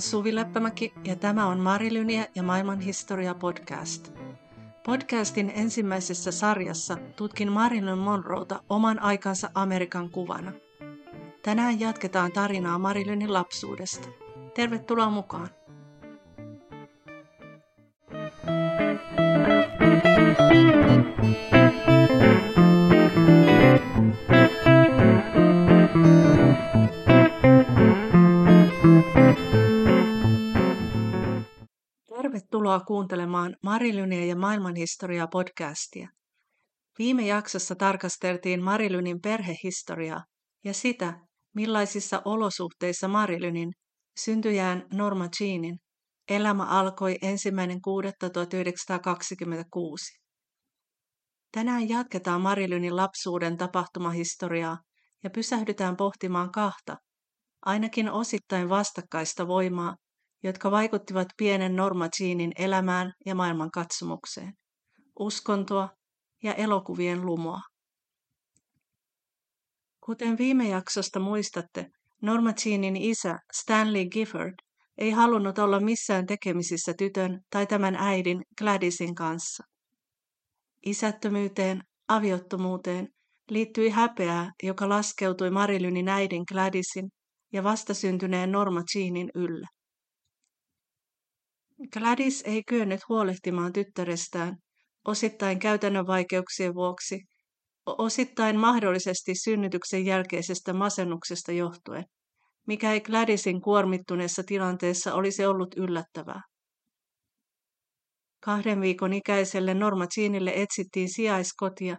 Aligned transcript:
Suvi 0.00 0.34
Leppämäki 0.34 0.92
ja 1.04 1.16
tämä 1.16 1.46
on 1.46 1.58
Marilyniä 1.58 2.26
ja 2.34 2.42
maailmanhistoria 2.42 3.34
podcast. 3.34 4.12
Podcastin 4.86 5.52
ensimmäisessä 5.54 6.32
sarjassa 6.32 6.96
tutkin 7.16 7.52
Marilyn 7.52 7.98
Monroota 7.98 8.62
oman 8.68 9.02
aikansa 9.02 9.50
Amerikan 9.54 10.10
kuvana. 10.10 10.52
Tänään 11.42 11.80
jatketaan 11.80 12.32
tarinaa 12.32 12.78
Marilynin 12.78 13.32
lapsuudesta. 13.32 14.08
Tervetuloa 14.54 15.10
mukaan! 15.10 15.48
Tervetuloa 32.70 32.86
kuuntelemaan 32.86 33.56
Marilynia 33.62 34.24
ja 34.24 34.36
maailmanhistoriaa 34.36 35.26
podcastia. 35.26 36.08
Viime 36.98 37.26
jaksossa 37.26 37.74
tarkasteltiin 37.74 38.62
Marilynin 38.62 39.20
perhehistoriaa 39.20 40.24
ja 40.64 40.74
sitä, 40.74 41.20
millaisissa 41.54 42.22
olosuhteissa 42.24 43.08
Marilynin, 43.08 43.72
syntyjään 44.20 44.86
Norma 44.92 45.28
Jeanin, 45.40 45.78
elämä 46.28 46.64
alkoi 46.64 47.16
ensimmäinen 47.22 47.78
6.1926. 47.78 47.82
Tänään 51.52 51.88
jatketaan 51.88 52.40
Marilynin 52.40 52.96
lapsuuden 52.96 53.56
tapahtumahistoriaa 53.56 54.78
ja 55.24 55.30
pysähdytään 55.30 55.96
pohtimaan 55.96 56.52
kahta, 56.52 56.96
ainakin 57.66 58.10
osittain 58.10 58.68
vastakkaista 58.68 59.46
voimaa, 59.46 59.96
jotka 60.42 60.70
vaikuttivat 60.70 61.28
pienen 61.36 61.76
Norma 61.76 62.08
Jeanin 62.20 62.52
elämään 62.58 63.12
ja 63.26 63.34
maailmankatsomukseen, 63.34 64.52
uskontoa 65.18 65.88
ja 66.42 66.54
elokuvien 66.54 67.26
lumoa. 67.26 67.60
Kuten 70.04 70.38
viime 70.38 70.68
jaksosta 70.68 71.20
muistatte, 71.20 71.86
Norma 72.22 72.52
Jeanin 72.64 72.96
isä 72.96 73.38
Stanley 73.52 74.04
Gifford 74.04 74.54
ei 74.98 75.10
halunnut 75.10 75.58
olla 75.58 75.80
missään 75.80 76.26
tekemisissä 76.26 76.94
tytön 76.98 77.40
tai 77.50 77.66
tämän 77.66 77.94
äidin 77.94 78.42
Gladysin 78.58 79.14
kanssa. 79.14 79.64
Isättömyyteen, 80.86 81.82
aviottomuuteen 82.08 83.08
liittyi 83.50 83.90
häpeää, 83.90 84.50
joka 84.62 84.88
laskeutui 84.88 85.50
Marilynin 85.50 86.08
äidin 86.08 86.42
Gladysin 86.48 87.08
ja 87.52 87.64
vastasyntyneen 87.64 88.52
Norma 88.52 88.82
Jeanin 88.94 89.30
yllä. 89.34 89.68
Gladys 91.88 92.42
ei 92.46 92.62
kyennyt 92.66 93.00
huolehtimaan 93.08 93.72
tyttärestään, 93.72 94.56
osittain 95.04 95.58
käytännön 95.58 96.06
vaikeuksien 96.06 96.74
vuoksi, 96.74 97.20
osittain 97.86 98.58
mahdollisesti 98.58 99.34
synnytyksen 99.34 100.04
jälkeisestä 100.04 100.72
masennuksesta 100.72 101.52
johtuen, 101.52 102.04
mikä 102.66 102.92
ei 102.92 103.00
Gladysin 103.00 103.60
kuormittuneessa 103.60 104.42
tilanteessa 104.42 105.14
olisi 105.14 105.46
ollut 105.46 105.74
yllättävää. 105.76 106.40
Kahden 108.40 108.80
viikon 108.80 109.12
ikäiselle 109.12 109.74
Norma 109.74 110.06
Jeanille 110.16 110.52
etsittiin 110.56 111.08
sijaiskotia, 111.08 111.96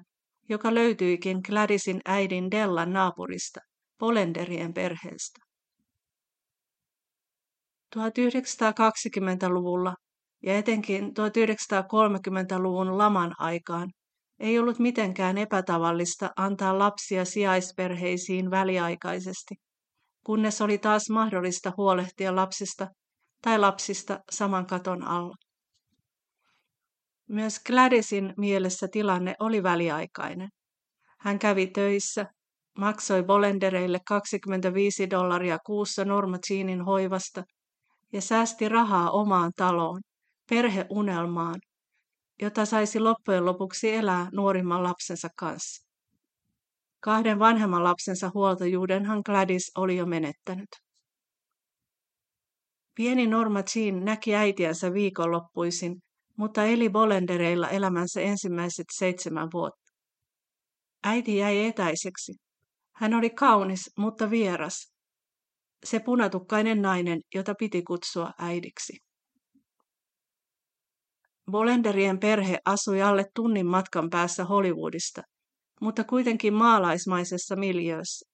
joka 0.50 0.74
löytyikin 0.74 1.40
Gladysin 1.48 2.02
äidin 2.06 2.52
Dellan 2.52 2.94
naapurista, 2.94 3.60
Polenderien 4.00 4.74
perheestä. 4.74 5.51
1920-luvulla 7.96 9.96
ja 10.44 10.58
etenkin 10.58 11.04
1930-luvun 11.04 12.98
laman 12.98 13.34
aikaan 13.38 13.90
ei 14.40 14.60
ollut 14.60 14.80
mitenkään 14.80 15.38
epätavallista 15.38 16.30
antaa 16.38 16.80
lapsia 16.80 17.26
sijaisperheisiin 17.26 18.52
väliaikaisesti, 18.52 19.56
kunnes 20.26 20.62
oli 20.62 20.78
taas 20.78 21.10
mahdollista 21.10 21.72
huolehtia 21.78 22.36
lapsista 22.36 22.88
tai 23.42 23.60
lapsista 23.60 24.20
saman 24.32 24.66
katon 24.66 25.04
alla. 25.04 25.36
Myös 27.30 27.60
Gladysin 27.68 28.34
mielessä 28.38 28.88
tilanne 28.92 29.36
oli 29.40 29.64
väliaikainen. 29.64 30.50
Hän 31.20 31.40
kävi 31.40 31.68
töissä, 31.68 32.26
maksoi 32.78 33.24
Bolendereille 33.24 34.00
25 34.08 35.10
dollaria 35.10 35.58
kuussa 35.66 36.06
Norma 36.06 36.38
Jeanin 36.50 36.82
hoivasta 36.82 37.44
ja 38.14 38.22
säästi 38.22 38.70
rahaa 38.70 39.12
omaan 39.12 39.52
taloon, 39.56 40.02
perheunelmaan, 40.50 41.56
jota 42.42 42.66
saisi 42.66 43.00
loppujen 43.00 43.46
lopuksi 43.46 43.94
elää 43.94 44.30
nuorimman 44.32 44.84
lapsensa 44.84 45.28
kanssa. 45.38 45.88
Kahden 47.00 47.40
vanhemman 47.40 47.84
lapsensa 47.84 48.32
huoltajuudenhan 48.34 49.22
Gladys 49.26 49.72
oli 49.78 49.98
jo 49.98 50.06
menettänyt. 50.06 50.70
Pieni 52.96 53.28
Norma 53.28 53.64
Jean 53.76 54.06
näki 54.06 54.36
äitiänsä 54.36 54.94
viikonloppuisin, 54.94 56.02
mutta 56.38 56.66
eli 56.66 56.90
Bolendereilla 56.90 57.70
elämänsä 57.70 58.22
ensimmäiset 58.22 58.86
seitsemän 58.98 59.48
vuotta. 59.54 59.92
Äiti 61.04 61.38
jäi 61.38 61.66
etäiseksi. 61.66 62.34
Hän 62.96 63.14
oli 63.14 63.30
kaunis, 63.30 63.92
mutta 63.98 64.30
vieras, 64.30 64.94
se 65.86 66.00
punatukkainen 66.00 66.82
nainen, 66.82 67.22
jota 67.36 67.56
piti 67.60 67.82
kutsua 67.82 68.32
äidiksi. 68.40 68.98
Bolenderien 71.52 72.20
perhe 72.20 72.60
asui 72.66 73.02
alle 73.02 73.26
tunnin 73.36 73.66
matkan 73.66 74.10
päässä 74.10 74.46
Hollywoodista, 74.46 75.22
mutta 75.82 76.04
kuitenkin 76.04 76.54
maalaismaisessa 76.54 77.56
miljöössä. 77.56 78.32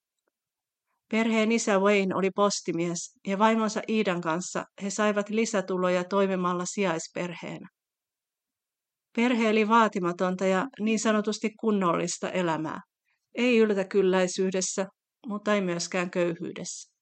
Perheen 1.12 1.52
isä 1.52 1.80
Wayne 1.80 2.16
oli 2.16 2.32
postimies 2.36 3.00
ja 3.28 3.40
vaimonsa 3.40 3.82
Iidan 3.90 4.22
kanssa 4.22 4.64
he 4.84 4.90
saivat 4.90 5.30
lisätuloja 5.30 6.04
toimimalla 6.04 6.66
sijaisperheenä. 6.66 7.70
Perhe 9.16 9.50
eli 9.50 9.68
vaatimatonta 9.68 10.46
ja 10.46 10.68
niin 10.80 11.00
sanotusti 11.00 11.50
kunnollista 11.60 12.30
elämää. 12.30 12.82
Ei 13.36 13.58
yltäkylläisyydessä, 13.58 14.86
mutta 15.28 15.54
ei 15.54 15.62
myöskään 15.62 16.10
köyhyydessä. 16.10 16.97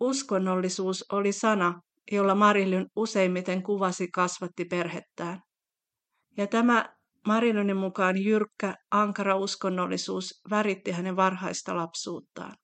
Uskonnollisuus 0.00 1.04
oli 1.12 1.32
sana, 1.32 1.80
jolla 2.12 2.34
Marilyn 2.34 2.86
useimmiten 2.96 3.62
kuvasi 3.62 4.08
kasvatti 4.08 4.64
perhettään. 4.64 5.40
Ja 6.36 6.46
tämä 6.46 6.94
Marilynin 7.26 7.76
mukaan 7.76 8.24
jyrkkä, 8.24 8.74
ankara 8.90 9.36
uskonnollisuus 9.36 10.40
väritti 10.50 10.90
hänen 10.90 11.16
varhaista 11.16 11.76
lapsuuttaan. 11.76 12.56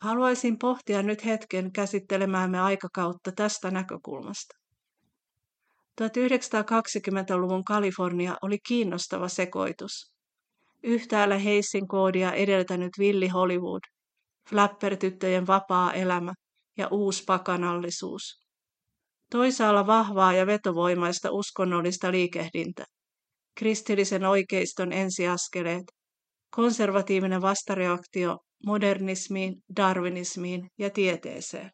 Haluaisin 0.00 0.58
pohtia 0.58 1.02
nyt 1.02 1.24
hetken 1.24 1.72
käsittelemäämme 1.72 2.60
aikakautta 2.60 3.32
tästä 3.32 3.70
näkökulmasta. 3.70 4.56
1920-luvun 6.00 7.64
Kalifornia 7.64 8.36
oli 8.42 8.58
kiinnostava 8.68 9.28
sekoitus. 9.28 10.12
Yhtäällä 10.82 11.38
Heissin 11.38 11.88
koodia 11.88 12.32
edeltänyt 12.32 12.90
villi 12.98 13.28
Hollywood 13.28 13.80
flappertyttöjen 14.50 15.46
vapaa 15.46 15.92
elämä 15.92 16.32
ja 16.78 16.88
uuspakanallisuus. 16.90 18.42
Toisaalla 19.30 19.86
vahvaa 19.86 20.32
ja 20.34 20.46
vetovoimaista 20.46 21.30
uskonnollista 21.30 22.12
liikehdintä, 22.12 22.84
kristillisen 23.58 24.24
oikeiston 24.24 24.92
ensiaskeleet, 24.92 25.84
konservatiivinen 26.56 27.42
vastareaktio 27.42 28.38
modernismiin, 28.66 29.62
darwinismiin 29.76 30.68
ja 30.78 30.90
tieteeseen. 30.90 31.70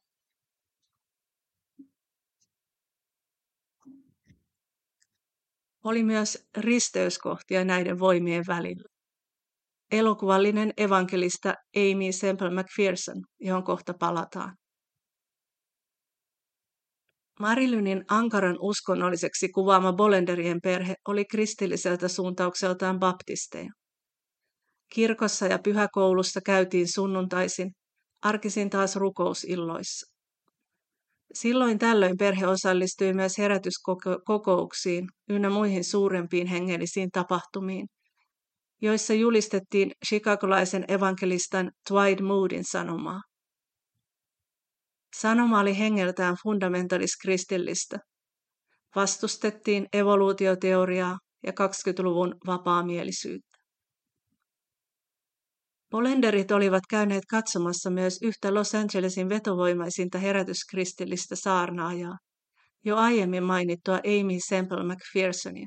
Oli 5.84 6.02
myös 6.02 6.48
risteyskohtia 6.56 7.64
näiden 7.64 7.98
voimien 7.98 8.44
välillä 8.46 8.97
elokuvallinen 9.92 10.72
evankelista 10.76 11.54
Amy 11.76 12.12
Semple 12.12 12.50
McPherson, 12.50 13.22
johon 13.40 13.64
kohta 13.64 13.94
palataan. 14.00 14.56
Marilynin 17.40 18.04
ankaran 18.08 18.56
uskonnolliseksi 18.60 19.48
kuvaama 19.48 19.92
Bolenderien 19.92 20.60
perhe 20.62 20.94
oli 21.08 21.24
kristilliseltä 21.24 22.08
suuntaukseltaan 22.08 22.98
baptisteja. 22.98 23.70
Kirkossa 24.92 25.46
ja 25.46 25.58
pyhäkoulussa 25.58 26.40
käytiin 26.40 26.92
sunnuntaisin, 26.92 27.70
arkisin 28.22 28.70
taas 28.70 28.96
rukousilloissa. 28.96 30.14
Silloin 31.34 31.78
tällöin 31.78 32.16
perhe 32.18 32.46
osallistui 32.46 33.12
myös 33.12 33.38
herätyskokouksiin 33.38 35.08
ynnä 35.30 35.50
muihin 35.50 35.84
suurempiin 35.84 36.46
hengellisiin 36.46 37.10
tapahtumiin, 37.10 37.86
joissa 38.82 39.14
julistettiin 39.14 39.92
chicagolaisen 40.06 40.84
evankelistan 40.88 41.70
Dwight 41.90 42.20
Moodin 42.20 42.64
sanomaa. 42.64 43.20
Sanoma 45.16 45.60
oli 45.60 45.78
hengeltään 45.78 46.36
fundamentalis-kristillistä. 46.42 47.98
Vastustettiin 48.96 49.86
evoluutioteoriaa 49.92 51.18
ja 51.46 51.52
20-luvun 51.52 52.34
vapaamielisyyttä. 52.46 53.58
Polenderit 55.90 56.50
olivat 56.50 56.82
käyneet 56.90 57.24
katsomassa 57.30 57.90
myös 57.90 58.18
yhtä 58.22 58.54
Los 58.54 58.74
Angelesin 58.74 59.28
vetovoimaisinta 59.28 60.18
herätyskristillistä 60.18 61.36
saarnaajaa, 61.36 62.16
jo 62.84 62.96
aiemmin 62.96 63.42
mainittua 63.42 63.94
Amy 63.94 64.38
Semple 64.48 64.84
McPhersonia. 64.84 65.66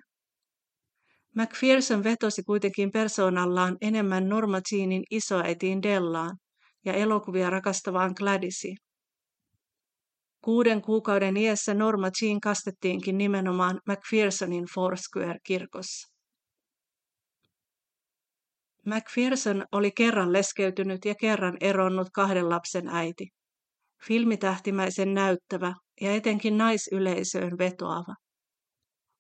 McPherson 1.36 2.04
vetosi 2.04 2.44
kuitenkin 2.44 2.92
persoonallaan 2.92 3.78
enemmän 3.82 4.30
Norma 4.30 4.60
Jeanin 4.72 5.04
isoäitiin 5.12 5.84
Dellaan 5.84 6.38
ja 6.86 6.94
elokuvia 6.94 7.50
rakastavaan 7.50 8.14
Gladysiin. 8.18 8.78
Kuuden 10.42 10.82
kuukauden 10.82 11.38
iässä 11.38 11.74
Norma 11.74 12.10
Jean 12.22 12.40
kastettiinkin 12.40 13.18
nimenomaan 13.18 13.80
McPhersonin 13.90 14.66
Foursquare-kirkossa. 14.66 16.12
McPherson 18.86 19.66
oli 19.72 19.92
kerran 19.92 20.34
leskeytynyt 20.34 21.06
ja 21.06 21.16
kerran 21.16 21.58
eronnut 21.62 22.08
kahden 22.14 22.50
lapsen 22.50 22.88
äiti. 22.88 23.28
Filmitähtimäisen 24.08 25.14
näyttävä 25.14 25.74
ja 26.02 26.14
etenkin 26.16 26.58
naisyleisöön 26.58 27.58
vetoava. 27.58 28.16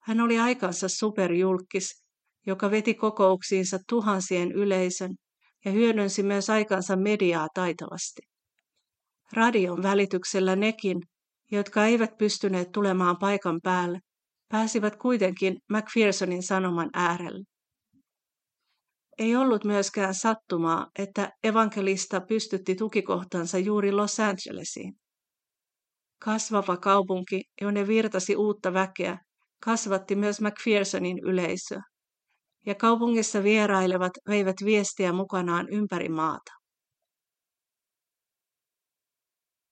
Hän 0.03 0.21
oli 0.21 0.39
aikansa 0.39 0.87
superjulkis, 0.87 2.03
joka 2.47 2.71
veti 2.71 2.93
kokouksiinsa 2.93 3.79
tuhansien 3.89 4.51
yleisön 4.51 5.15
ja 5.65 5.71
hyödynsi 5.71 6.23
myös 6.23 6.49
aikansa 6.49 6.95
mediaa 6.95 7.47
taitavasti. 7.53 8.21
Radion 9.33 9.83
välityksellä 9.83 10.55
nekin, 10.55 11.01
jotka 11.51 11.85
eivät 11.85 12.17
pystyneet 12.17 12.71
tulemaan 12.71 13.17
paikan 13.17 13.59
päälle, 13.63 13.99
pääsivät 14.49 14.95
kuitenkin 14.95 15.57
McPhersonin 15.73 16.43
sanoman 16.43 16.89
äärelle. 16.93 17.43
Ei 19.17 19.35
ollut 19.35 19.63
myöskään 19.63 20.13
sattumaa, 20.13 20.87
että 20.99 21.29
evankelista 21.43 22.21
pystytti 22.21 22.75
tukikohtansa 22.75 23.57
juuri 23.57 23.91
Los 23.91 24.19
Angelesiin. 24.19 24.93
Kasvava 26.19 26.77
kaupunki, 26.77 27.41
jonne 27.61 27.87
virtasi 27.87 28.35
uutta 28.35 28.73
väkeä, 28.73 29.17
kasvatti 29.63 30.15
myös 30.15 30.41
McPhersonin 30.41 31.19
yleisöä. 31.19 31.81
Ja 32.65 32.75
kaupungissa 32.75 33.43
vierailevat 33.43 34.11
veivät 34.27 34.55
viestiä 34.65 35.13
mukanaan 35.13 35.67
ympäri 35.69 36.09
maata. 36.09 36.51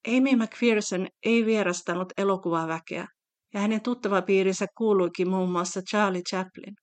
Amy 0.07 0.35
McPherson 0.35 1.07
ei 1.23 1.45
vierastanut 1.45 2.13
elokuvaväkeä, 2.17 3.07
ja 3.53 3.59
hänen 3.59 3.81
tuttavapiirinsä 3.81 4.65
kuuluikin 4.77 5.29
muun 5.29 5.51
muassa 5.51 5.81
Charlie 5.81 6.21
Chaplin. 6.29 6.75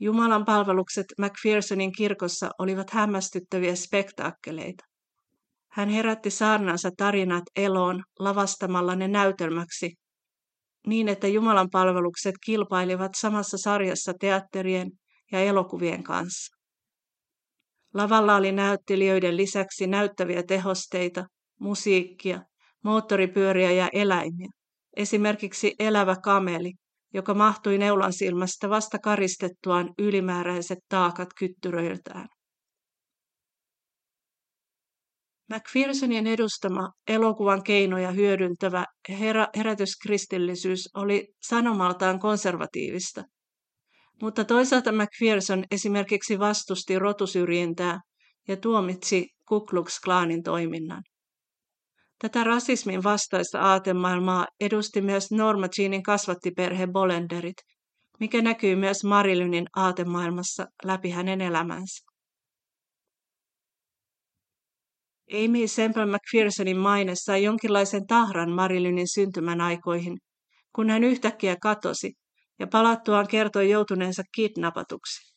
Jumalan 0.00 0.44
palvelukset 0.44 1.06
McPhersonin 1.18 1.92
kirkossa 1.92 2.50
olivat 2.58 2.90
hämmästyttäviä 2.90 3.74
spektaakkeleita. 3.74 4.84
Hän 5.70 5.88
herätti 5.88 6.30
saarnansa 6.30 6.90
tarinat 6.96 7.44
eloon 7.56 8.02
lavastamalla 8.18 8.96
ne 8.96 9.08
näytelmäksi 9.08 9.92
niin, 10.88 11.08
että 11.08 11.28
Jumalan 11.28 11.68
palvelukset 11.72 12.34
kilpailivat 12.46 13.12
samassa 13.16 13.58
sarjassa 13.58 14.12
teatterien 14.20 14.90
ja 15.32 15.40
elokuvien 15.40 16.02
kanssa. 16.02 16.56
Lavalla 17.94 18.36
oli 18.36 18.52
näyttelijöiden 18.52 19.36
lisäksi 19.36 19.86
näyttäviä 19.86 20.42
tehosteita, 20.42 21.24
musiikkia, 21.60 22.42
moottoripyöriä 22.84 23.72
ja 23.72 23.88
eläimiä. 23.92 24.48
Esimerkiksi 24.96 25.74
elävä 25.78 26.16
kameli, 26.22 26.72
joka 27.14 27.34
mahtui 27.34 27.78
neulan 27.78 28.12
silmästä 28.12 28.70
vasta 28.70 28.98
karistettuaan 28.98 29.94
ylimääräiset 29.98 30.78
taakat 30.88 31.28
kyttyröiltään. 31.38 32.28
McPhersonin 35.54 36.26
edustama 36.26 36.90
elokuvan 37.08 37.62
keinoja 37.62 38.10
hyödyntävä 38.10 38.84
herä, 39.08 39.48
herätyskristillisyys 39.56 40.88
oli 40.94 41.28
sanomaltaan 41.42 42.18
konservatiivista, 42.18 43.24
mutta 44.22 44.44
toisaalta 44.44 44.92
McPherson 44.92 45.64
esimerkiksi 45.70 46.38
vastusti 46.38 46.98
rotusyrjintää 46.98 48.00
ja 48.48 48.56
tuomitsi 48.56 49.26
Ku 49.48 49.60
Klux 49.60 50.00
Klanin 50.04 50.42
toiminnan. 50.42 51.02
Tätä 52.18 52.44
rasismin 52.44 53.04
vastaista 53.04 53.60
aatemaailmaa 53.60 54.46
edusti 54.60 55.00
myös 55.00 55.30
Norma 55.30 55.66
Jeanin 55.78 56.02
kasvattiperhe 56.02 56.86
Bolenderit, 56.86 57.56
mikä 58.20 58.42
näkyy 58.42 58.76
myös 58.76 59.04
Marilynin 59.04 59.66
aatemaailmassa 59.76 60.66
läpi 60.84 61.10
hänen 61.10 61.40
elämänsä. 61.40 62.07
Amy 65.32 65.68
Semple 65.68 66.06
McPhersonin 66.06 66.78
maine 66.78 67.12
sai 67.14 67.42
jonkinlaisen 67.44 68.06
tahran 68.06 68.50
Marilynin 68.50 69.08
syntymän 69.08 69.60
aikoihin, 69.60 70.18
kun 70.74 70.90
hän 70.90 71.04
yhtäkkiä 71.04 71.56
katosi 71.62 72.12
ja 72.58 72.66
palattuaan 72.66 73.28
kertoi 73.28 73.70
joutuneensa 73.70 74.22
kidnappatuksi. 74.34 75.34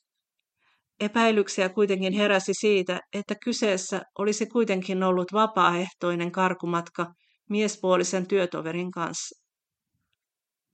Epäilyksiä 1.00 1.70
kuitenkin 1.70 2.14
heräsi 2.14 2.54
siitä, 2.54 3.00
että 3.14 3.36
kyseessä 3.44 4.02
olisi 4.20 4.46
kuitenkin 4.46 5.04
ollut 5.04 5.34
vapaaehtoinen 5.34 6.32
karkumatka 6.32 7.14
miespuolisen 7.50 8.28
työtoverin 8.28 8.92
kanssa. 8.92 9.42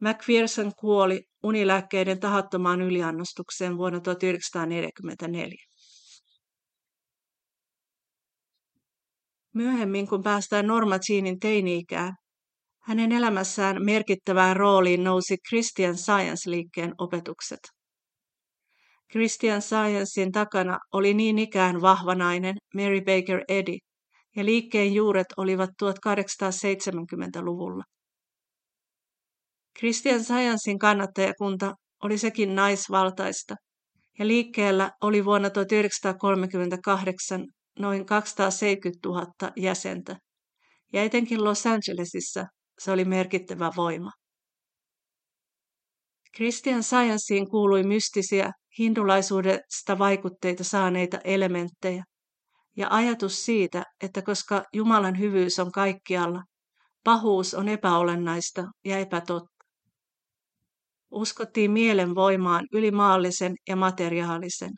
McPherson 0.02 0.72
kuoli 0.80 1.24
unilääkkeiden 1.44 2.20
tahattomaan 2.20 2.82
yliannostukseen 2.82 3.78
vuonna 3.78 4.00
1944. 4.00 5.56
Myöhemmin, 9.58 10.08
kun 10.08 10.24
päästään 10.24 10.68
Norma 10.68 10.98
Jeanin 11.10 11.40
teini-ikään, 11.40 12.14
hänen 12.84 13.12
elämässään 13.12 13.86
merkittävään 13.86 14.56
rooliin 14.56 15.04
nousi 15.04 15.38
Christian 15.50 15.98
Science-liikkeen 15.98 16.94
opetukset. 16.98 17.60
Christian 19.12 19.62
Sciencein 19.62 20.32
takana 20.32 20.80
oli 20.94 21.14
niin 21.14 21.40
ikään 21.40 21.82
vahva 21.82 22.16
nainen 22.16 22.56
Mary 22.76 23.02
Baker 23.02 23.44
Eddy, 23.48 23.78
ja 24.36 24.46
liikkeen 24.46 24.94
juuret 24.94 25.28
olivat 25.38 25.70
1870-luvulla. 25.84 27.84
Christian 29.80 30.24
Sciencein 30.24 30.80
kannattajakunta 30.80 31.74
oli 32.04 32.18
sekin 32.18 32.56
naisvaltaista, 32.56 33.56
ja 34.20 34.28
liikkeellä 34.28 34.92
oli 35.02 35.26
vuonna 35.26 35.50
1938 35.50 37.46
noin 37.80 38.06
270 38.06 39.10
000 39.10 39.52
jäsentä, 39.56 40.16
ja 40.94 41.04
etenkin 41.04 41.44
Los 41.44 41.66
Angelesissa 41.66 42.46
se 42.80 42.92
oli 42.92 43.06
merkittävä 43.06 43.72
voima. 43.76 44.12
Christian 46.36 46.84
Scienceen 46.84 47.50
kuului 47.50 47.84
mystisiä, 47.84 48.52
hindulaisuudesta 48.80 50.00
vaikutteita 50.00 50.64
saaneita 50.64 51.18
elementtejä 51.24 52.04
ja 52.78 52.88
ajatus 52.90 53.46
siitä, 53.46 53.84
että 54.04 54.22
koska 54.22 54.64
Jumalan 54.74 55.20
hyvyys 55.20 55.60
on 55.60 55.72
kaikkialla, 55.72 56.44
pahuus 57.04 57.54
on 57.54 57.68
epäolennaista 57.68 58.66
ja 58.86 58.98
epätotta. 58.98 59.58
Uskottiin 61.12 61.72
mielen 61.72 62.16
voimaan 62.16 62.66
ylimaallisen 62.74 63.56
ja 63.68 63.76
materiaalisen, 63.76 64.72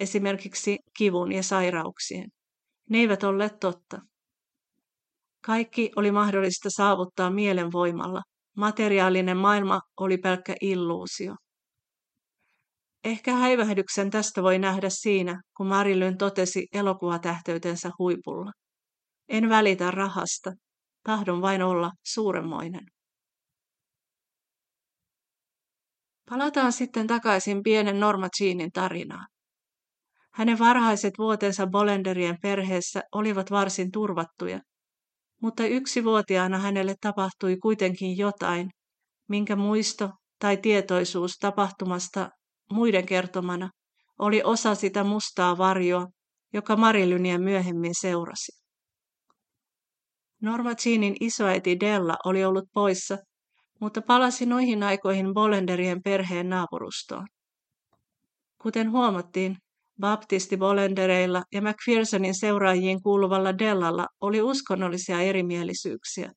esimerkiksi 0.00 0.78
kivun 0.98 1.32
ja 1.32 1.42
sairauksien. 1.42 2.28
Ne 2.90 2.98
eivät 2.98 3.24
olleet 3.24 3.60
totta. 3.60 4.00
Kaikki 5.44 5.90
oli 5.96 6.12
mahdollista 6.12 6.70
saavuttaa 6.70 7.30
mielen 7.30 7.72
voimalla. 7.72 8.22
Materiaalinen 8.56 9.36
maailma 9.36 9.80
oli 10.00 10.18
pelkkä 10.18 10.54
illuusio. 10.60 11.34
Ehkä 13.04 13.32
häivähdyksen 13.32 14.10
tästä 14.10 14.42
voi 14.42 14.58
nähdä 14.58 14.90
siinä, 14.90 15.40
kun 15.56 15.66
Marilyn 15.66 16.18
totesi 16.18 16.66
elokuvatähteytensä 16.72 17.90
huipulla. 17.98 18.52
En 19.28 19.48
välitä 19.48 19.90
rahasta, 19.90 20.52
tahdon 21.02 21.42
vain 21.42 21.62
olla 21.62 21.90
suuremmoinen. 22.06 22.86
Palataan 26.30 26.72
sitten 26.72 27.06
takaisin 27.06 27.62
pienen 27.62 28.00
Norma 28.00 28.28
Jeanin 28.40 28.72
tarinaan. 28.72 29.26
Hänen 30.34 30.58
varhaiset 30.58 31.14
vuotensa 31.18 31.66
Bolenderien 31.66 32.36
perheessä 32.42 33.02
olivat 33.14 33.50
varsin 33.50 33.90
turvattuja, 33.92 34.60
mutta 35.42 35.64
yksivuotiaana 35.64 36.58
hänelle 36.58 36.94
tapahtui 37.00 37.56
kuitenkin 37.56 38.18
jotain, 38.18 38.70
minkä 39.28 39.56
muisto 39.56 40.10
tai 40.38 40.56
tietoisuus 40.56 41.32
tapahtumasta 41.40 42.30
muiden 42.72 43.06
kertomana 43.06 43.70
oli 44.18 44.42
osa 44.44 44.74
sitä 44.74 45.04
mustaa 45.04 45.58
varjoa, 45.58 46.06
joka 46.52 46.76
Marilyniä 46.76 47.38
myöhemmin 47.38 47.94
seurasi. 48.00 48.52
Norma 50.42 50.70
Jeanin 50.86 51.16
isoäiti 51.20 51.80
Della 51.80 52.16
oli 52.24 52.44
ollut 52.44 52.64
poissa, 52.74 53.18
mutta 53.80 54.02
palasi 54.02 54.46
noihin 54.46 54.82
aikoihin 54.82 55.34
Bolenderien 55.34 56.02
perheen 56.02 56.48
naapurustoon. 56.48 57.26
Kuten 58.62 58.90
huomattiin, 58.90 59.56
Baptisti 60.02 60.56
Bolendereilla 60.56 61.42
ja 61.52 61.62
McPhersonin 61.62 62.34
seuraajiin 62.34 63.02
kuuluvalla 63.02 63.58
Dellalla 63.58 64.06
oli 64.20 64.42
uskonnollisia 64.42 65.20
erimielisyyksiä, 65.20 66.32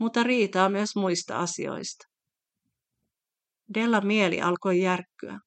mutta 0.00 0.22
riitaa 0.22 0.68
myös 0.68 0.96
muista 0.96 1.38
asioista. 1.38 2.06
Della 3.74 4.00
mieli 4.00 4.40
alkoi 4.40 4.80
järkkyä. 4.80 5.38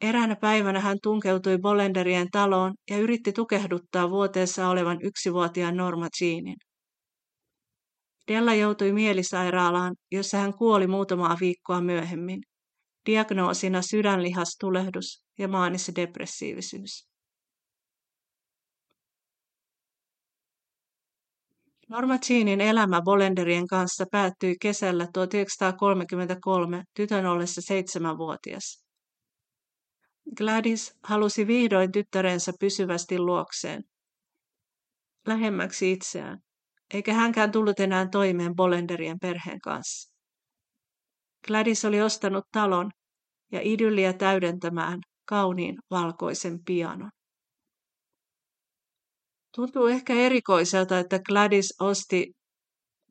Eräänä 0.00 0.36
päivänä 0.36 0.80
hän 0.80 0.98
tunkeutui 1.02 1.58
Bolenderien 1.58 2.28
taloon 2.30 2.74
ja 2.90 2.98
yritti 2.98 3.32
tukehduttaa 3.32 4.10
vuoteessa 4.10 4.68
olevan 4.68 4.98
yksivuotiaan 5.02 5.76
Norma 5.76 6.08
Jeanin. 6.20 6.56
Della 8.28 8.54
joutui 8.54 8.92
mielisairaalaan, 8.92 9.94
jossa 10.12 10.38
hän 10.38 10.54
kuoli 10.54 10.86
muutamaa 10.86 11.36
viikkoa 11.40 11.80
myöhemmin. 11.80 12.40
Diagnoosina 13.06 13.82
sydänlihastulehdus 13.82 15.24
ja 15.38 15.48
maanisdepressiivisyys. 15.48 17.08
Norma 21.88 22.18
Jeanin 22.30 22.60
elämä 22.60 23.02
Bolenderien 23.02 23.66
kanssa 23.66 24.04
päättyi 24.10 24.56
kesällä 24.60 25.08
1933 25.12 26.84
tytön 26.94 27.26
ollessa 27.26 27.60
seitsemänvuotias. 27.60 28.84
Gladys 30.36 30.94
halusi 31.02 31.46
vihdoin 31.46 31.92
tyttärensä 31.92 32.52
pysyvästi 32.60 33.18
luokseen, 33.18 33.84
lähemmäksi 35.26 35.92
itseään, 35.92 36.38
eikä 36.94 37.14
hänkään 37.14 37.52
tullut 37.52 37.80
enää 37.80 38.08
toimeen 38.08 38.54
Bolenderien 38.56 39.18
perheen 39.18 39.60
kanssa. 39.60 40.13
Gladys 41.46 41.84
oli 41.84 42.02
ostanut 42.02 42.44
talon 42.52 42.90
ja 43.52 43.60
idylliä 43.62 44.12
täydentämään 44.12 44.98
kauniin 45.28 45.76
valkoisen 45.90 46.64
pianon. 46.64 47.10
Tuntuu 49.56 49.86
ehkä 49.86 50.12
erikoiselta, 50.12 50.98
että 50.98 51.18
Gladys 51.18 51.74
osti 51.80 52.32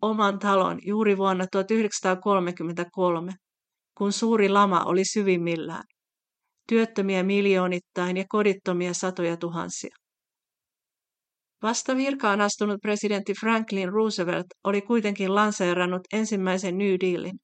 oman 0.02 0.40
talon 0.40 0.80
juuri 0.86 1.18
vuonna 1.18 1.46
1933, 1.52 3.34
kun 3.98 4.12
suuri 4.12 4.50
lama 4.50 4.84
oli 4.84 5.06
syvimmillään. 5.06 5.84
Työttömiä 6.68 7.24
miljoonittain 7.24 8.18
ja 8.18 8.26
kodittomia 8.30 8.94
satoja 8.94 9.38
tuhansia. 9.38 9.96
Vasta 11.62 11.96
virkaan 11.96 12.42
astunut 12.42 12.82
presidentti 12.82 13.34
Franklin 13.40 13.90
Roosevelt 13.90 14.46
oli 14.64 14.82
kuitenkin 14.82 15.36
lanseerannut 15.36 16.02
ensimmäisen 16.14 16.78
New 16.78 16.96
Dealin, 17.02 17.40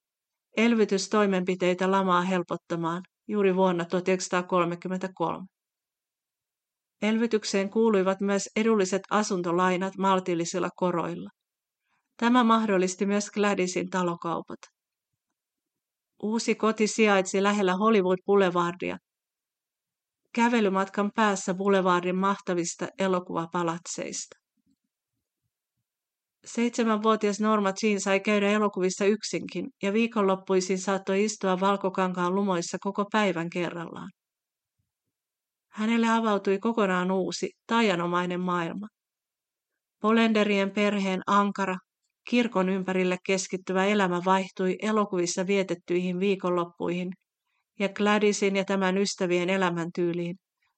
elvytystoimenpiteitä 0.59 1.91
lamaa 1.91 2.21
helpottamaan 2.21 3.03
juuri 3.27 3.55
vuonna 3.55 3.85
1933. 3.85 5.45
Elvytykseen 7.01 7.69
kuuluivat 7.69 8.21
myös 8.21 8.49
edulliset 8.55 9.01
asuntolainat 9.09 9.97
maltillisilla 9.97 10.69
koroilla. 10.75 11.29
Tämä 12.17 12.43
mahdollisti 12.43 13.05
myös 13.05 13.31
Gladysin 13.31 13.89
talokaupat. 13.89 14.59
Uusi 16.23 16.55
koti 16.55 16.87
sijaitsi 16.87 17.43
lähellä 17.43 17.75
Hollywood 17.75 18.17
Boulevardia, 18.25 18.97
kävelymatkan 20.35 21.11
päässä 21.15 21.53
Boulevardin 21.53 22.15
mahtavista 22.17 22.87
elokuvapalatseista. 22.99 24.48
Seitsemänvuotias 26.45 27.39
Norma 27.39 27.73
Jean 27.83 27.99
sai 27.99 28.19
käydä 28.19 28.49
elokuvissa 28.49 29.05
yksinkin 29.05 29.69
ja 29.83 29.93
viikonloppuisin 29.93 30.79
saattoi 30.79 31.23
istua 31.23 31.59
valkokankaan 31.59 32.35
lumoissa 32.35 32.77
koko 32.81 33.05
päivän 33.11 33.49
kerrallaan. 33.49 34.09
Hänelle 35.71 36.09
avautui 36.09 36.59
kokonaan 36.59 37.11
uusi, 37.11 37.49
taianomainen 37.67 38.39
maailma. 38.39 38.87
Polenderien 40.01 40.71
perheen 40.71 41.21
ankara, 41.27 41.75
kirkon 42.29 42.69
ympärille 42.69 43.17
keskittyvä 43.25 43.85
elämä 43.85 44.21
vaihtui 44.25 44.75
elokuvissa 44.81 45.47
vietettyihin 45.47 46.19
viikonloppuihin 46.19 47.13
ja 47.79 47.89
Gladysin 47.89 48.55
ja 48.55 48.65
tämän 48.65 48.97
ystävien 48.97 49.49
elämäntyyliin, 49.49 50.35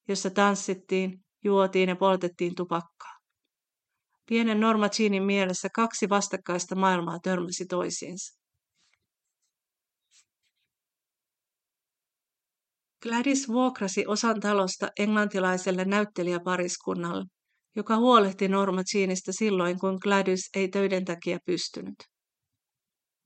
jossa 0.07 0.29
tanssittiin, 0.29 1.19
juotiin 1.43 1.89
ja 1.89 1.95
poltettiin 1.95 2.55
tupakkaa. 2.55 3.20
Pienen 4.25 4.59
Norma 4.59 4.89
Jeanin 4.99 5.23
mielessä 5.23 5.67
kaksi 5.75 6.09
vastakkaista 6.09 6.75
maailmaa 6.75 7.19
törmäsi 7.19 7.65
toisiinsa. 7.65 8.41
Gladys 13.03 13.47
vuokrasi 13.47 14.05
osan 14.07 14.39
talosta 14.39 14.87
englantilaiselle 14.99 15.85
näyttelijäpariskunnalle, 15.85 17.25
joka 17.75 17.97
huolehti 17.97 18.47
Norma 18.47 18.81
Jeanista 18.93 19.31
silloin, 19.33 19.79
kun 19.79 19.97
Gladys 20.03 20.39
ei 20.55 20.67
töiden 20.67 21.05
takia 21.05 21.37
pystynyt. 21.45 21.95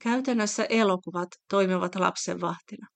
Käytännössä 0.03 0.65
elokuvat 0.69 1.29
toimivat 1.49 1.95
lapsenvahtina. 1.95 2.87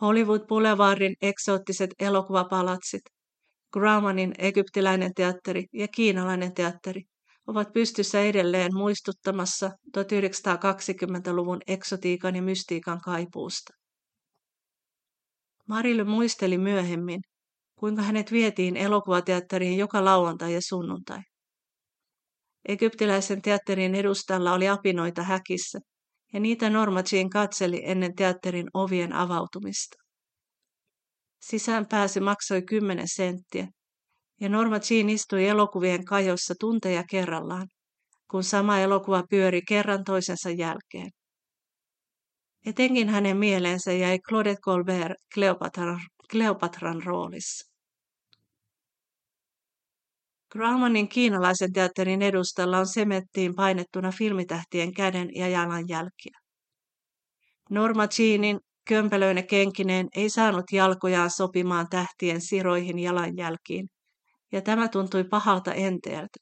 Hollywood 0.00 0.46
Boulevardin 0.46 1.14
eksoottiset 1.22 1.90
elokuvapalatsit, 1.98 3.02
Graumanin 3.72 4.34
egyptiläinen 4.38 5.14
teatteri 5.14 5.64
ja 5.72 5.88
kiinalainen 5.88 6.54
teatteri 6.54 7.02
ovat 7.46 7.72
pystyssä 7.72 8.20
edelleen 8.20 8.74
muistuttamassa 8.74 9.70
1920-luvun 9.98 11.60
eksotiikan 11.66 12.36
ja 12.36 12.42
mystiikan 12.42 13.00
kaipuusta. 13.00 13.72
Marille 15.68 16.04
muisteli 16.04 16.58
myöhemmin, 16.58 17.20
kuinka 17.78 18.02
hänet 18.02 18.32
vietiin 18.32 18.76
elokuvateatteriin 18.76 19.78
joka 19.78 20.04
lauantai 20.04 20.54
ja 20.54 20.60
sunnuntai. 20.68 21.20
Egyptiläisen 22.68 23.42
teatterin 23.42 23.94
edustalla 23.94 24.52
oli 24.52 24.68
apinoita 24.68 25.22
häkissä, 25.22 25.78
ja 26.32 26.40
niitä 26.40 26.70
Norma 26.70 27.02
Jean 27.12 27.30
katseli 27.30 27.82
ennen 27.84 28.14
teatterin 28.14 28.66
ovien 28.74 29.12
avautumista. 29.12 30.01
Sisään 31.42 31.86
pääsy 31.86 32.20
maksoi 32.20 32.62
10 32.62 33.08
senttiä, 33.08 33.68
ja 34.40 34.48
Norma 34.48 34.76
Jean 34.90 35.08
istui 35.08 35.46
elokuvien 35.46 36.04
kajossa 36.04 36.54
tunteja 36.60 37.04
kerrallaan, 37.10 37.66
kun 38.30 38.44
sama 38.44 38.78
elokuva 38.78 39.22
pyöri 39.30 39.62
kerran 39.68 40.04
toisensa 40.04 40.50
jälkeen. 40.50 41.10
Etenkin 42.66 43.08
hänen 43.08 43.36
mieleensä 43.36 43.92
jäi 43.92 44.18
Claudette 44.18 44.60
Colbert 44.60 45.12
Cleopatran, 45.34 46.00
Cleopatran 46.30 47.02
roolissa. 47.02 47.72
Graumanin 50.52 51.08
kiinalaisen 51.08 51.72
teatterin 51.72 52.22
edustalla 52.22 52.78
on 52.78 52.86
semettiin 52.86 53.54
painettuna 53.54 54.12
filmitähtien 54.12 54.94
käden 54.94 55.28
ja 55.34 55.48
jalanjälkiä. 55.48 56.38
Norma 57.70 58.06
Jeanin 58.18 58.60
kömpelöinen 58.88 59.46
kenkineen 59.46 60.08
ei 60.16 60.30
saanut 60.30 60.64
jalkojaan 60.72 61.30
sopimaan 61.30 61.86
tähtien 61.90 62.40
siroihin 62.40 62.98
jalanjälkiin, 62.98 63.88
ja 64.52 64.62
tämä 64.62 64.88
tuntui 64.88 65.24
pahalta 65.24 65.74
enteeltä. 65.74 66.38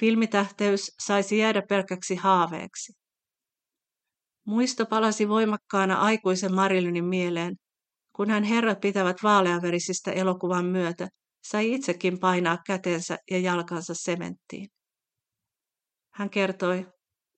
Filmitähteys 0.00 0.90
saisi 1.06 1.38
jäädä 1.38 1.62
pelkäksi 1.68 2.14
haaveeksi. 2.16 2.92
Muisto 4.46 4.86
palasi 4.86 5.28
voimakkaana 5.28 6.00
aikuisen 6.00 6.54
Marilynin 6.54 7.04
mieleen, 7.04 7.56
kun 8.16 8.30
hän 8.30 8.44
herrat 8.44 8.80
pitävät 8.80 9.16
vaaleaverisistä 9.22 10.12
elokuvan 10.12 10.64
myötä 10.64 11.08
sai 11.44 11.72
itsekin 11.72 12.18
painaa 12.18 12.58
kätensä 12.66 13.18
ja 13.30 13.38
jalkansa 13.38 13.94
sementtiin. 13.94 14.68
Hän 16.14 16.30
kertoi, 16.30 16.86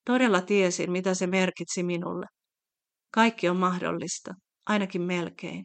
todella 0.06 0.40
tiesin, 0.40 0.92
mitä 0.92 1.14
se 1.14 1.26
merkitsi 1.26 1.82
minulle. 1.82 2.26
Kaikki 3.14 3.48
on 3.48 3.56
mahdollista, 3.56 4.34
ainakin 4.66 5.02
melkein. 5.02 5.64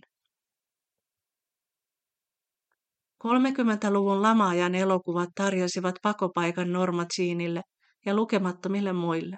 30-luvun 3.23 4.21
lamaajan 4.21 4.75
elokuvat 4.75 5.29
tarjosivat 5.35 5.95
pakopaikan 6.01 6.71
Norma 6.73 7.05
Jeanille 7.17 7.61
ja 8.05 8.15
lukemattomille 8.15 8.93
muille. 8.93 9.37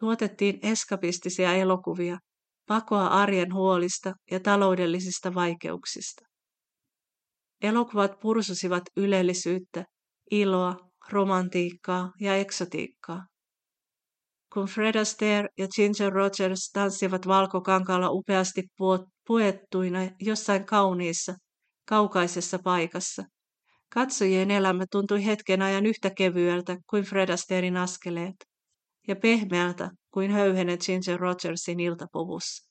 Tuotettiin 0.00 0.58
eskapistisia 0.62 1.54
elokuvia, 1.54 2.18
pakoa 2.68 3.06
arjen 3.06 3.54
huolista 3.54 4.12
ja 4.30 4.40
taloudellisista 4.40 5.34
vaikeuksista. 5.34 6.22
Elokuvat 7.62 8.20
pursusivat 8.20 8.82
ylellisyyttä, 8.96 9.84
iloa, 10.30 10.76
romantiikkaa 11.10 12.12
ja 12.20 12.36
eksotiikkaa. 12.36 13.31
Kun 14.52 14.66
Fred 14.66 14.94
Astaire 14.94 15.48
ja 15.58 15.68
Ginger 15.68 16.12
Rogers 16.12 16.70
tanssivat 16.72 17.26
valkokankaalla 17.26 18.10
upeasti 18.10 18.62
puettuina 19.26 19.98
jossain 20.20 20.66
kauniissa, 20.66 21.34
kaukaisessa 21.88 22.58
paikassa, 22.64 23.22
Katsojien 23.94 24.50
elämä 24.50 24.84
tuntui 24.90 25.24
hetken 25.24 25.62
ajan 25.62 25.86
yhtä 25.86 26.10
kevyeltä 26.10 26.76
kuin 26.90 27.04
Fred 27.04 27.28
Astairen 27.28 27.76
askeleet 27.76 28.34
ja 29.08 29.16
pehmeältä 29.16 29.90
kuin 30.10 30.30
höyhenet 30.30 30.80
Ginger 30.80 31.20
Rogersin 31.20 31.80
iltapuvussa. 31.80 32.68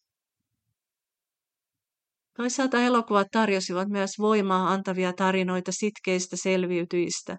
Toisaalta 2.37 2.81
elokuvat 2.81 3.27
tarjosivat 3.31 3.87
myös 3.87 4.11
voimaa 4.19 4.71
antavia 4.71 5.13
tarinoita 5.13 5.71
sitkeistä 5.71 6.37
selviytyjistä, 6.37 7.37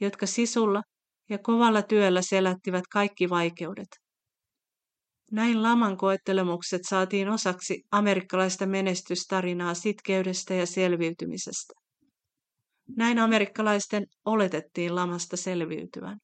jotka 0.00 0.26
sisulla 0.26 0.82
ja 1.28 1.38
kovalla 1.38 1.82
työllä 1.82 2.22
selättivät 2.22 2.84
kaikki 2.92 3.30
vaikeudet. 3.30 3.88
Näin 5.32 5.62
laman 5.62 5.96
koettelemukset 5.96 6.82
saatiin 6.88 7.28
osaksi 7.28 7.82
amerikkalaista 7.90 8.66
menestystarinaa 8.66 9.74
sitkeydestä 9.74 10.54
ja 10.54 10.66
selviytymisestä. 10.66 11.74
Näin 12.96 13.18
amerikkalaisten 13.18 14.06
oletettiin 14.24 14.94
lamasta 14.94 15.36
selviytyvän. 15.36 16.18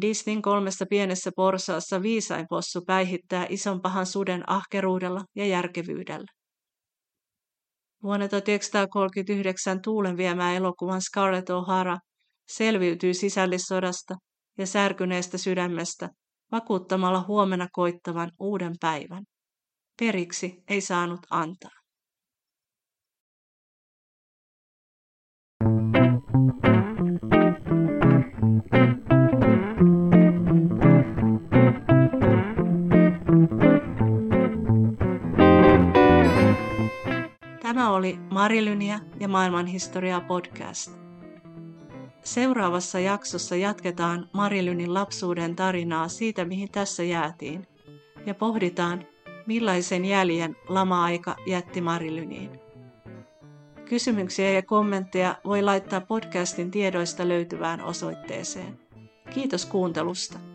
Disneyn 0.00 0.42
kolmessa 0.42 0.86
pienessä 0.90 1.30
porsaassa 1.36 2.02
viisain 2.02 2.46
possu 2.48 2.84
päihittää 2.86 3.46
ison 3.48 3.80
pahan 3.80 4.06
suden 4.06 4.50
ahkeruudella 4.50 5.24
ja 5.36 5.46
järkevyydellä. 5.46 6.26
Vuonna 8.02 8.28
1939 8.28 9.82
tuulen 9.82 10.16
viemää 10.16 10.54
elokuvan 10.54 11.00
Scarlett 11.02 11.50
O'Hara 11.50 11.98
selviytyy 12.48 13.14
sisällissodasta 13.14 14.14
ja 14.58 14.66
särkyneestä 14.66 15.38
sydämestä 15.38 16.10
vakuuttamalla 16.52 17.24
huomenna 17.28 17.68
koittavan 17.72 18.30
uuden 18.38 18.74
päivän. 18.80 19.24
Periksi 20.00 20.62
ei 20.68 20.80
saanut 20.80 21.20
antaa. 21.30 21.70
Tämä 37.62 37.92
oli 37.92 38.18
Marilynia 38.30 38.98
ja 39.20 39.28
maailmanhistoriaa 39.28 40.20
podcast. 40.20 41.03
Seuraavassa 42.24 42.98
jaksossa 43.00 43.56
jatketaan 43.56 44.28
Marilynin 44.32 44.94
lapsuuden 44.94 45.56
tarinaa 45.56 46.08
siitä, 46.08 46.44
mihin 46.44 46.70
tässä 46.70 47.02
jäätiin, 47.02 47.66
ja 48.26 48.34
pohditaan, 48.34 49.06
millaisen 49.46 50.04
jäljen 50.04 50.56
lama-aika 50.68 51.36
jätti 51.46 51.80
Marilyniin. 51.80 52.50
Kysymyksiä 53.88 54.50
ja 54.50 54.62
kommentteja 54.62 55.36
voi 55.44 55.62
laittaa 55.62 56.00
podcastin 56.00 56.70
tiedoista 56.70 57.28
löytyvään 57.28 57.80
osoitteeseen. 57.80 58.78
Kiitos 59.34 59.66
kuuntelusta. 59.66 60.53